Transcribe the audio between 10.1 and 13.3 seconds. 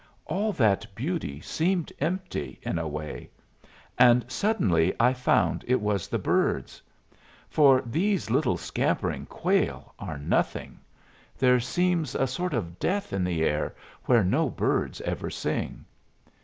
nothing. There seems a sort of death in